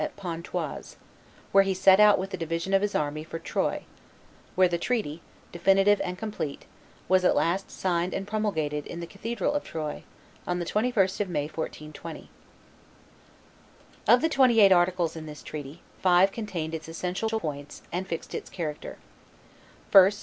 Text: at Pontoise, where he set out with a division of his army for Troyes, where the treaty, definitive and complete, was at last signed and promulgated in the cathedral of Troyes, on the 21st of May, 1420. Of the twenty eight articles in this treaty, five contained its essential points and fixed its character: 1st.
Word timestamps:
at 0.01 0.15
Pontoise, 0.17 0.95
where 1.51 1.63
he 1.63 1.75
set 1.75 1.99
out 1.99 2.17
with 2.17 2.33
a 2.33 2.37
division 2.37 2.73
of 2.73 2.81
his 2.81 2.95
army 2.95 3.23
for 3.23 3.37
Troyes, 3.37 3.83
where 4.55 4.67
the 4.67 4.79
treaty, 4.79 5.21
definitive 5.51 6.01
and 6.03 6.17
complete, 6.17 6.65
was 7.07 7.23
at 7.23 7.35
last 7.35 7.69
signed 7.69 8.11
and 8.11 8.27
promulgated 8.27 8.87
in 8.87 8.99
the 8.99 9.05
cathedral 9.05 9.53
of 9.53 9.63
Troyes, 9.63 10.01
on 10.47 10.57
the 10.57 10.65
21st 10.65 11.19
of 11.21 11.29
May, 11.29 11.43
1420. 11.45 12.31
Of 14.07 14.21
the 14.21 14.29
twenty 14.29 14.59
eight 14.59 14.71
articles 14.71 15.15
in 15.15 15.27
this 15.27 15.43
treaty, 15.43 15.81
five 16.01 16.31
contained 16.31 16.73
its 16.73 16.87
essential 16.87 17.39
points 17.39 17.83
and 17.91 18.07
fixed 18.07 18.33
its 18.33 18.49
character: 18.49 18.97
1st. 19.91 20.19